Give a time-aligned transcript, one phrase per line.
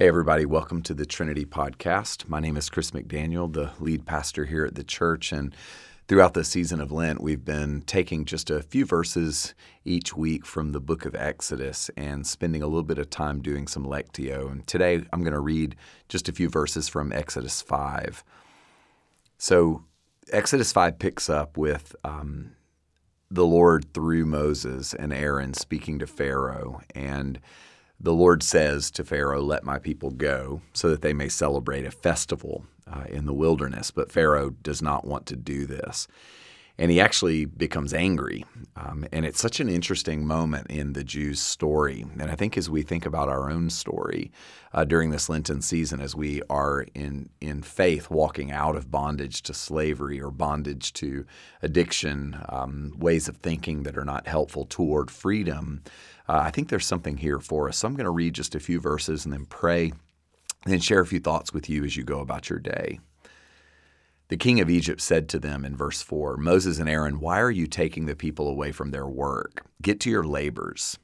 [0.00, 2.26] Hey, everybody, welcome to the Trinity Podcast.
[2.26, 5.30] My name is Chris McDaniel, the lead pastor here at the church.
[5.30, 5.54] And
[6.08, 10.72] throughout the season of Lent, we've been taking just a few verses each week from
[10.72, 14.50] the book of Exodus and spending a little bit of time doing some Lectio.
[14.50, 15.76] And today I'm going to read
[16.08, 18.24] just a few verses from Exodus 5.
[19.36, 19.84] So,
[20.32, 22.52] Exodus 5 picks up with um,
[23.30, 26.80] the Lord through Moses and Aaron speaking to Pharaoh.
[26.94, 27.38] And
[28.00, 31.90] the Lord says to Pharaoh, Let my people go, so that they may celebrate a
[31.90, 33.90] festival uh, in the wilderness.
[33.90, 36.08] But Pharaoh does not want to do this.
[36.78, 38.44] And he actually becomes angry.
[38.76, 42.06] Um, and it's such an interesting moment in the Jews' story.
[42.18, 44.32] And I think as we think about our own story
[44.72, 49.42] uh, during this Lenten season, as we are in, in faith walking out of bondage
[49.42, 51.26] to slavery or bondage to
[51.60, 55.82] addiction, um, ways of thinking that are not helpful toward freedom,
[56.28, 57.78] uh, I think there's something here for us.
[57.78, 59.92] So I'm going to read just a few verses and then pray
[60.64, 63.00] and then share a few thoughts with you as you go about your day.
[64.30, 67.50] The king of Egypt said to them in verse 4 Moses and Aaron, why are
[67.50, 69.66] you taking the people away from their work?
[69.82, 70.98] Get to your labors.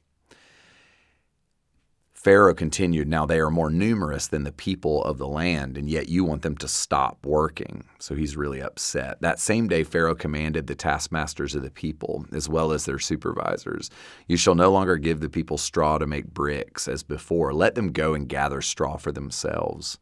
[2.13, 6.07] Pharaoh continued, Now they are more numerous than the people of the land, and yet
[6.07, 7.83] you want them to stop working.
[7.99, 9.21] So he's really upset.
[9.21, 13.89] That same day, Pharaoh commanded the taskmasters of the people, as well as their supervisors
[14.27, 17.53] You shall no longer give the people straw to make bricks as before.
[17.53, 19.99] Let them go and gather straw for themselves.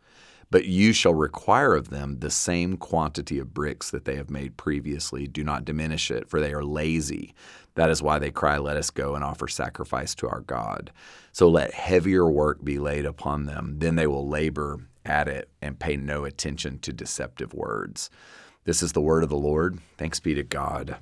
[0.51, 4.57] But you shall require of them the same quantity of bricks that they have made
[4.57, 5.27] previously.
[5.27, 7.33] Do not diminish it, for they are lazy.
[7.75, 10.91] That is why they cry, Let us go and offer sacrifice to our God.
[11.31, 13.75] So let heavier work be laid upon them.
[13.79, 18.09] Then they will labor at it and pay no attention to deceptive words.
[18.63, 19.79] This is the word of the Lord.
[19.97, 20.97] Thanks be to God.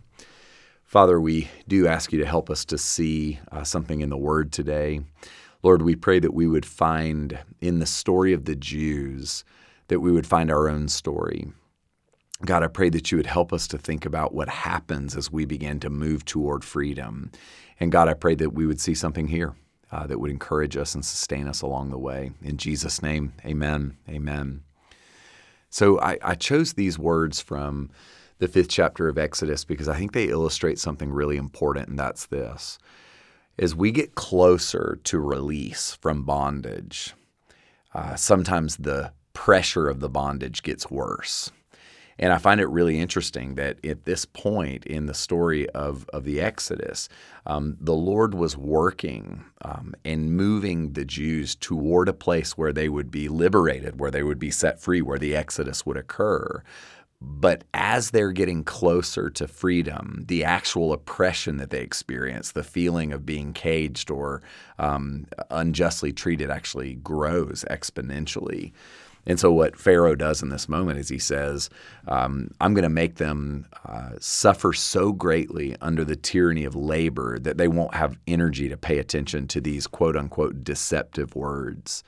[0.83, 4.51] Father, we do ask you to help us to see uh, something in the word
[4.51, 5.01] today.
[5.63, 9.45] Lord, we pray that we would find in the story of the Jews,
[9.87, 11.53] that we would find our own story.
[12.45, 15.45] God, I pray that you would help us to think about what happens as we
[15.45, 17.31] begin to move toward freedom.
[17.79, 19.55] And God, I pray that we would see something here
[19.89, 22.31] uh, that would encourage us and sustain us along the way.
[22.41, 23.95] In Jesus' name, amen.
[24.09, 24.63] Amen.
[25.69, 27.89] So I, I chose these words from
[28.39, 32.25] the fifth chapter of Exodus because I think they illustrate something really important, and that's
[32.25, 32.77] this
[33.57, 37.13] as we get closer to release from bondage,
[37.93, 41.51] uh, sometimes the pressure of the bondage gets worse.
[42.19, 46.23] And I find it really interesting that at this point in the story of, of
[46.25, 47.09] the Exodus,
[47.47, 52.87] um, the Lord was working um, and moving the Jews toward a place where they
[52.87, 56.63] would be liberated, where they would be set free, where the Exodus would occur.
[57.25, 63.13] But as they're getting closer to freedom, the actual oppression that they experience, the feeling
[63.13, 64.41] of being caged or
[64.77, 68.73] um, unjustly treated, actually grows exponentially.
[69.25, 71.69] And so, what Pharaoh does in this moment is he says,
[72.07, 77.39] um, I'm going to make them uh, suffer so greatly under the tyranny of labor
[77.39, 82.03] that they won't have energy to pay attention to these quote unquote deceptive words.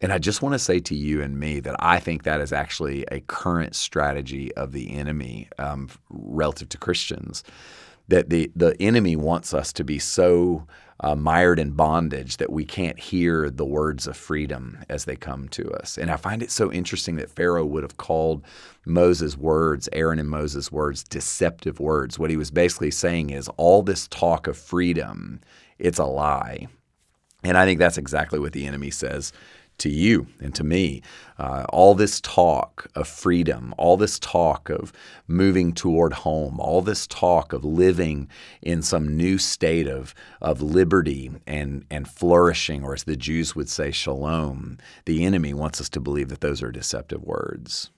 [0.00, 2.52] And I just want to say to you and me that I think that is
[2.52, 7.42] actually a current strategy of the enemy um, relative to Christians.
[8.08, 10.66] That the, the enemy wants us to be so
[11.00, 15.48] uh, mired in bondage that we can't hear the words of freedom as they come
[15.48, 15.98] to us.
[15.98, 18.44] And I find it so interesting that Pharaoh would have called
[18.84, 22.18] Moses' words, Aaron and Moses' words, deceptive words.
[22.18, 25.40] What he was basically saying is all this talk of freedom,
[25.78, 26.68] it's a lie.
[27.42, 29.32] And I think that's exactly what the enemy says
[29.78, 31.02] to you and to me.
[31.38, 34.92] Uh, all this talk of freedom, all this talk of
[35.26, 38.28] moving toward home, all this talk of living
[38.62, 43.68] in some new state of, of liberty and, and flourishing, or as the Jews would
[43.68, 47.90] say, shalom, the enemy wants us to believe that those are deceptive words.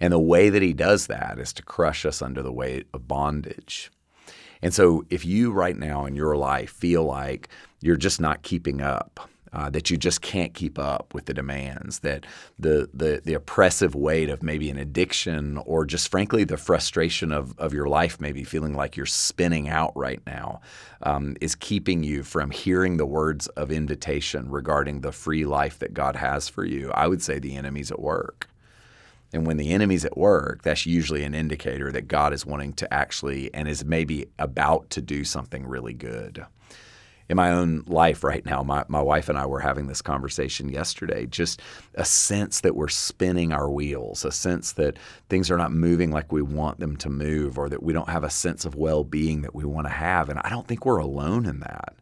[0.00, 3.06] And the way that he does that is to crush us under the weight of
[3.06, 3.90] bondage.
[4.62, 7.48] And so, if you right now in your life feel like
[7.80, 12.00] you're just not keeping up, uh, that you just can't keep up with the demands,
[12.00, 12.24] that
[12.58, 17.58] the, the, the oppressive weight of maybe an addiction or just frankly the frustration of,
[17.58, 20.60] of your life, maybe feeling like you're spinning out right now,
[21.02, 25.94] um, is keeping you from hearing the words of invitation regarding the free life that
[25.94, 26.90] God has for you.
[26.92, 28.48] I would say the enemy's at work.
[29.32, 32.92] And when the enemy's at work, that's usually an indicator that God is wanting to
[32.92, 36.44] actually and is maybe about to do something really good
[37.30, 40.68] in my own life right now, my, my wife and I were having this conversation
[40.68, 41.62] yesterday, just
[41.94, 44.96] a sense that we're spinning our wheels, a sense that
[45.28, 48.24] things are not moving like we want them to move, or that we don't have
[48.24, 50.28] a sense of well being that we want to have.
[50.28, 51.94] And I don't think we're alone in that.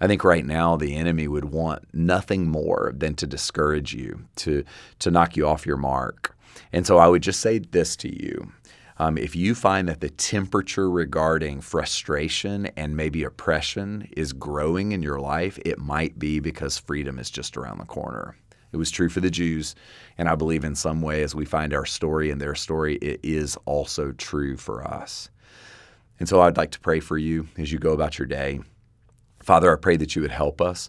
[0.00, 4.62] I think right now the enemy would want nothing more than to discourage you, to,
[5.00, 6.36] to knock you off your mark.
[6.72, 8.52] And so I would just say this to you.
[8.96, 15.02] Um, if you find that the temperature regarding frustration and maybe oppression is growing in
[15.02, 18.36] your life, it might be because freedom is just around the corner.
[18.72, 19.74] It was true for the Jews.
[20.16, 23.20] And I believe in some way, as we find our story and their story, it
[23.22, 25.28] is also true for us.
[26.20, 28.60] And so I'd like to pray for you as you go about your day.
[29.40, 30.88] Father, I pray that you would help us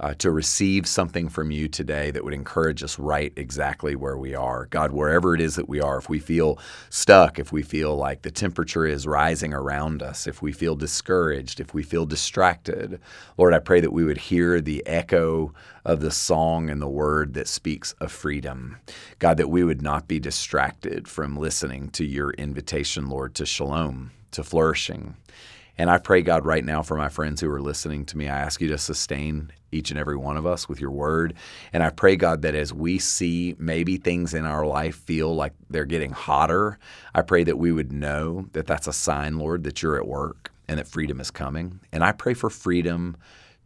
[0.00, 4.34] uh, to receive something from you today that would encourage us right exactly where we
[4.34, 4.66] are.
[4.66, 6.58] God, wherever it is that we are, if we feel
[6.90, 11.60] stuck, if we feel like the temperature is rising around us, if we feel discouraged,
[11.60, 13.00] if we feel distracted,
[13.38, 15.52] Lord, I pray that we would hear the echo
[15.84, 18.78] of the song and the word that speaks of freedom.
[19.18, 24.12] God, that we would not be distracted from listening to your invitation, Lord, to shalom,
[24.32, 25.16] to flourishing.
[25.78, 28.38] And I pray, God, right now for my friends who are listening to me, I
[28.38, 31.34] ask you to sustain each and every one of us with your word.
[31.72, 35.54] And I pray, God, that as we see maybe things in our life feel like
[35.70, 36.78] they're getting hotter,
[37.14, 40.52] I pray that we would know that that's a sign, Lord, that you're at work
[40.68, 41.80] and that freedom is coming.
[41.90, 43.16] And I pray for freedom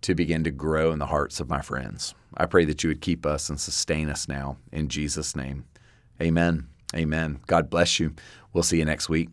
[0.03, 2.15] to begin to grow in the hearts of my friends.
[2.37, 4.59] I pray that you would keep us and sustain us now.
[4.71, 5.65] In Jesus' name,
[6.23, 6.69] amen.
[6.95, 7.41] Amen.
[7.47, 8.15] God bless you.
[8.53, 9.29] We'll see you next week.